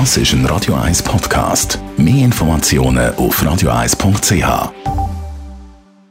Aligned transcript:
Das 0.00 0.16
ist 0.16 0.32
ein 0.32 0.44
Radio 0.46 0.74
1 0.74 1.04
Podcast. 1.04 1.78
Mehr 1.96 2.24
Informationen 2.24 3.14
auf 3.14 3.40
radio1.ch. 3.40 4.72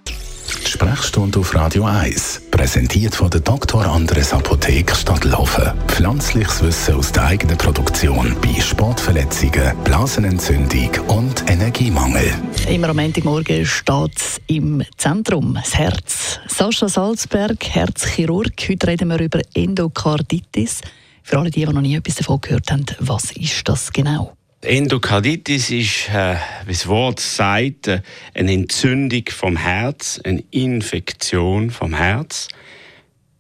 Die 0.08 0.72
Sprechstunde 0.72 1.40
auf 1.40 1.54
Radio 1.54 1.84
1, 1.84 2.44
präsentiert 2.50 3.14
von 3.14 3.30
der 3.30 3.42
Dr. 3.42 3.86
Andres 3.86 4.32
Apotheke 4.32 4.96
Stadtlaufen. 4.96 5.74
Pflanzliches 5.88 6.64
Wissen 6.64 6.96
aus 6.96 7.12
der 7.12 7.26
eigenen 7.26 7.58
Produktion 7.58 8.38
bei 8.42 8.58
Sportverletzungen, 8.62 9.76
Blasenentzündung 9.84 10.92
und 11.10 11.44
Energiemangel. 11.52 12.34
Immer 12.70 12.88
am 12.88 12.96
Montagmorgen 12.96 13.66
steht 13.66 14.16
es 14.16 14.40
im 14.48 14.82
Zentrum, 14.96 15.56
das 15.56 15.76
Herz. 15.76 16.40
Sascha 16.48 16.88
Salzberg, 16.88 17.62
Herzchirurg. 17.62 18.54
Heute 18.66 18.88
reden 18.88 19.10
wir 19.10 19.20
über 19.20 19.42
Endokarditis. 19.54 20.80
Für 21.24 21.40
alle, 21.40 21.50
die, 21.50 21.66
die 21.66 21.72
noch 21.72 21.82
nie 21.82 21.96
etwas 21.96 22.16
davon 22.16 22.42
gehört 22.42 22.70
haben, 22.70 22.86
was 23.00 23.32
ist 23.32 23.68
das 23.68 23.92
genau? 23.92 24.36
Endokarditis 24.62 25.72
ist, 25.72 26.10
äh, 26.10 26.36
wie 26.66 26.72
das 26.72 26.88
Wort 26.88 27.20
sagt, 27.20 27.88
äh, 27.88 28.02
eine 28.34 28.54
Entzündung 28.54 29.24
vom 29.30 29.58
Herz, 29.58 30.22
eine 30.24 30.44
Infektion 30.52 31.70
vom 31.70 31.94
Herz. 31.94 32.48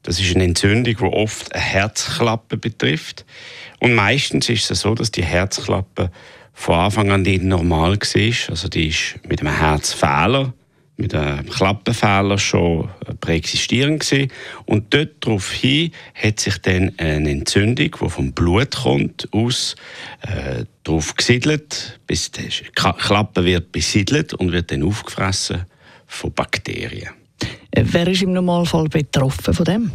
Das 0.01 0.19
ist 0.19 0.35
eine 0.35 0.43
Entzündung, 0.43 0.97
die 0.97 1.03
oft 1.03 1.53
eine 1.53 1.63
Herzklappe 1.63 2.57
betrifft. 2.57 3.25
Und 3.79 3.95
meistens 3.95 4.49
ist 4.49 4.69
es 4.69 4.81
so, 4.81 4.95
dass 4.95 5.11
die 5.11 5.23
Herzklappe 5.23 6.11
von 6.53 6.75
Anfang 6.75 7.11
an 7.11 7.21
nicht 7.21 7.43
normal 7.43 7.97
war. 7.97 8.49
Also 8.49 8.67
die 8.67 8.87
ist 8.87 9.15
mit 9.27 9.41
einem 9.41 9.57
Herzfehler 9.57 10.53
mit 10.97 11.15
einem 11.15 11.49
Klappenfehler 11.49 12.37
schon 12.37 12.89
präexistierend 13.19 14.01
gewesen. 14.01 14.31
Und 14.65 14.93
dort 14.93 15.15
daraufhin 15.21 15.91
hat 16.13 16.39
sich 16.39 16.57
dann 16.59 16.93
eine 16.97 17.31
Entzündung, 17.31 17.95
die 18.01 18.09
vom 18.09 18.33
Blut 18.33 18.75
kommt, 18.75 19.27
aus 19.31 19.75
äh, 20.21 20.65
drauf 20.83 21.15
gesiedelt, 21.15 21.99
bis 22.05 22.31
die 22.31 22.49
Klappe 22.75 23.43
wird 23.43 23.71
besiedelt 23.71 24.33
und 24.33 24.51
wird 24.51 24.71
dann 24.71 24.83
aufgefressen 24.83 25.65
von 26.05 26.31
Bakterien. 26.31 27.09
Wer 27.75 28.07
ist 28.07 28.21
im 28.21 28.33
Normalfall 28.33 28.87
betroffen 28.87 29.53
von 29.53 29.65
dem? 29.65 29.91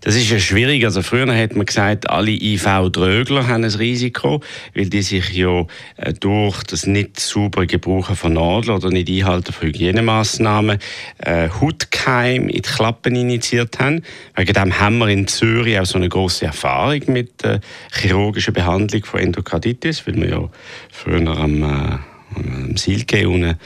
Das 0.00 0.14
ist 0.14 0.30
ja 0.30 0.38
schwierig. 0.38 0.84
Also 0.84 1.02
früher 1.02 1.26
hat 1.36 1.56
man 1.56 1.66
gesagt, 1.66 2.08
alle 2.08 2.30
IV-Drögler 2.30 3.48
haben 3.48 3.64
ein 3.64 3.70
Risiko, 3.70 4.40
weil 4.74 4.88
die 4.88 5.02
sich 5.02 5.32
ja 5.32 5.66
äh, 5.96 6.12
durch 6.12 6.62
das 6.62 6.86
nicht 6.86 7.18
saubere 7.18 7.66
Gebrauchen 7.66 8.14
von 8.14 8.34
Nadeln 8.34 8.76
oder 8.76 8.90
nicht 8.90 9.08
Einhalten 9.08 9.52
von 9.52 9.68
Hygienemaßnahmen 9.68 10.78
äh, 11.18 11.48
Hautkeim 11.48 12.48
in 12.48 12.62
die 12.62 12.62
Klappen 12.62 13.16
initiiert 13.16 13.80
haben. 13.80 14.02
Wegen 14.36 14.52
dem 14.52 14.78
haben 14.78 14.98
wir 14.98 15.08
in 15.08 15.26
Zürich 15.26 15.80
auch 15.80 15.86
so 15.86 15.98
eine 15.98 16.08
große 16.08 16.44
Erfahrung 16.44 17.02
mit 17.08 17.42
der 17.42 17.60
chirurgischen 17.92 18.54
Behandlung 18.54 19.04
von 19.04 19.20
Endokarditis, 19.20 20.06
weil 20.06 20.14
wir 20.16 20.28
ja 20.28 20.48
früher 20.92 21.26
am 21.26 21.62
äh, 21.62 21.98
am 22.38 22.76
Silke 22.76 23.28
unten 23.28 23.58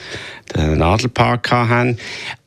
den 0.55 0.77
Nadelpark 0.77 1.51
hatten. 1.51 1.97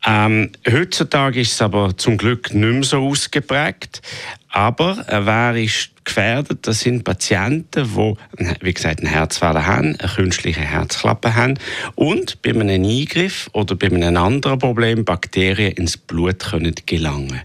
Ähm, 0.05 0.53
heutzutage 0.71 1.41
ist 1.41 1.53
es 1.53 1.63
aber 1.63 1.97
zum 1.97 2.17
Glück 2.17 2.55
nicht 2.55 2.73
mehr 2.73 2.83
so 2.83 3.09
ausgeprägt. 3.09 4.03
Aber 4.49 5.05
äh, 5.09 5.27
wer 5.27 5.55
ist 5.57 5.91
gefährdet? 6.05 6.67
Das 6.67 6.81
sind 6.81 7.05
Patienten, 7.05 7.87
die, 7.95 8.47
wie 8.61 8.73
gesagt, 8.73 9.01
einen 9.01 9.09
Herzfehler 9.09 9.67
haben, 9.67 9.97
eine 9.99 10.09
künstliche 10.09 10.61
Herzklappe 10.61 11.35
haben 11.35 11.59
und 11.95 12.41
bei 12.41 12.51
einem 12.51 12.83
Eingriff 12.83 13.51
oder 13.53 13.75
bei 13.75 13.89
einem 13.89 14.17
anderen 14.17 14.59
Problem 14.59 15.05
Bakterien 15.05 15.73
ins 15.73 15.99
Blut 15.99 16.39
können 16.39 16.75
gelangen. 16.87 17.43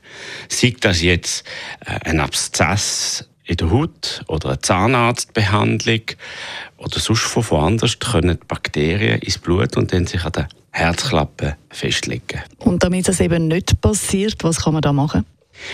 Sei 0.47 0.73
das 0.79 1.01
jetzt 1.01 1.45
äh, 1.85 2.09
ein 2.09 2.21
Abszess 2.21 3.27
in 3.43 3.57
der 3.57 3.71
Haut 3.71 4.23
oder 4.27 4.49
eine 4.49 4.61
Zahnarztbehandlung 4.61 6.01
oder 6.81 6.99
sonst 6.99 7.21
von 7.21 7.47
woanders 7.49 7.99
können 7.99 8.39
Bakterien 8.47 9.19
ins 9.19 9.37
Blut 9.37 9.77
und 9.77 9.93
dann 9.93 10.07
sich 10.07 10.23
an 10.23 10.31
der 10.31 10.49
Herzklappe 10.71 11.57
festlegen. 11.69 12.41
Und 12.57 12.83
damit 12.83 13.07
das 13.07 13.19
eben 13.19 13.47
nicht 13.47 13.79
passiert, 13.81 14.43
was 14.43 14.63
kann 14.63 14.73
man 14.73 14.81
da 14.81 14.91
machen? 14.91 15.25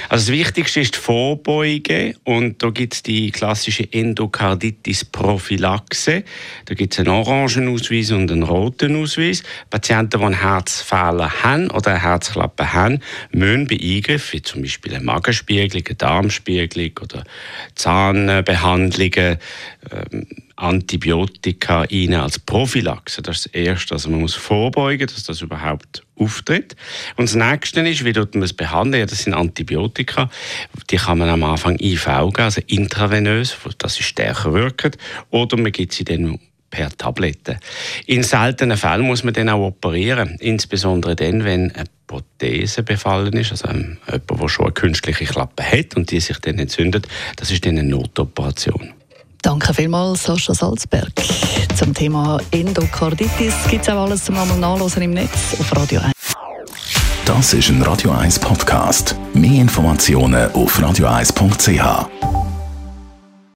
Also 0.10 0.32
das 0.32 0.40
Wichtigste 0.40 0.82
ist 0.82 0.96
die 0.96 1.00
Vorbeuge 1.00 2.16
und 2.26 2.62
da 2.62 2.72
gibt 2.72 2.96
es 2.96 3.04
die 3.04 3.32
klassische 3.32 3.88
Endokarditis-Prophylaxe. 3.92 6.26
Da 6.66 6.74
gibt 6.74 6.94
es 6.94 7.00
einen 7.00 7.08
orangen 7.10 7.70
Ausweis 7.70 8.12
und 8.12 8.30
einen 8.32 8.44
roten 8.44 9.02
Ausweis. 9.02 9.44
Patienten, 9.70 10.20
die 10.20 10.26
einen 10.26 10.42
Herzfehler 10.42 11.32
haben 11.44 11.72
oder 11.72 11.92
eine 11.92 12.02
Herzklappe 12.02 12.74
haben, 12.74 13.00
müssen 13.32 13.68
bei 13.68 13.80
Eingriffen, 13.82 14.34
wie 14.34 14.42
zum 14.42 14.62
Beispiel 14.62 14.96
eine 14.96 15.06
Magenspiegelung, 15.06 15.86
eine 15.86 15.96
Darmspiegelung 15.96 16.92
oder 17.02 17.24
Zahnbehandlungen, 17.76 19.38
ähm, 19.92 20.28
Antibiotika 20.58 21.82
rein 21.82 22.14
als 22.16 22.40
Prophylaxe. 22.40 23.22
Das 23.22 23.38
ist 23.38 23.46
das 23.46 23.54
Erste. 23.54 23.94
Also 23.96 24.10
man 24.10 24.22
muss 24.22 24.36
vorbeugen, 24.36 25.08
dass 25.08 25.24
das 25.24 25.42
überhaupt 25.42 26.04
auftritt. 26.16 26.76
Und 27.16 27.30
das 27.30 27.36
Nächste 27.36 27.82
ist, 27.82 28.04
wie 28.04 28.14
man 28.14 28.44
es 28.44 28.54
behandeln. 28.54 29.02
Ja, 29.02 29.06
das 29.06 29.24
sind 29.24 29.34
Antibiotika. 29.34 30.30
Die 30.90 30.98
kann 30.98 31.20
man 31.20 31.30
am 31.30 31.44
Anfang 31.44 31.80
IV 31.80 32.06
geben, 32.06 32.34
also 32.38 32.62
intravenös, 32.68 33.56
dass 33.78 33.96
sie 33.96 34.04
stärker 34.04 34.54
wirken. 34.54 34.92
Oder 35.30 35.58
man 35.58 35.72
gibt 35.72 35.94
sie 35.94 36.04
dann 36.04 36.40
per 36.70 36.90
Tablette. 36.90 37.60
In 38.06 38.24
seltenen 38.24 38.78
Fällen 38.78 39.06
muss 39.06 39.24
man 39.24 39.34
dann 39.34 39.50
auch 39.50 39.68
operieren, 39.68 40.38
insbesondere 40.40 41.16
dann, 41.16 41.46
wenn 41.46 41.72
eine 41.72 41.86
Prothese 42.08 42.84
befallen 42.84 43.34
ist, 43.34 43.52
also 43.52 43.68
jemand, 43.70 44.00
der 44.08 44.50
schon 44.50 44.66
eine 44.66 44.74
künstliche 44.74 45.26
Klappe 45.26 45.64
hat 45.64 45.96
und 45.96 46.12
die 46.12 46.20
sich 46.20 46.38
dann 46.40 46.60
entzündet, 46.60 47.08
das 47.36 47.52
ist 47.52 47.66
dann 47.66 47.78
eine 47.78 47.88
Notoperation. 47.88 48.94
Danke 49.48 49.74
vielmals, 49.74 50.24
Sascha 50.24 50.54
Salzberg. 50.54 51.14
Zum 51.78 51.94
Thema 51.94 52.38
Endokarditis 52.52 53.54
gibt 53.70 53.84
es 53.84 53.90
auch 53.90 54.04
alles 54.04 54.26
zum 54.26 54.36
Namen 54.36 54.60
Nachlesen 54.60 55.04
im 55.04 55.12
Netz 55.12 55.56
auf 55.58 55.74
Radio 55.74 56.02
1. 56.02 56.12
Das 57.24 57.54
ist 57.54 57.70
ein 57.70 57.82
Radio 57.82 58.12
1 58.12 58.40
Podcast. 58.40 59.16
Mehr 59.34 59.62
Informationen 59.62 60.52
auf 60.52 60.78
radio1.ch. 60.78 62.37